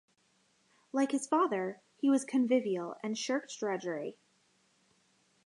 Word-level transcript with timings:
Like 0.91 1.11
his 1.11 1.27
father, 1.27 1.79
he 1.95 2.09
was 2.09 2.25
convivial 2.25 2.95
and 3.03 3.15
shirked 3.15 3.55
drudgery. 3.59 4.17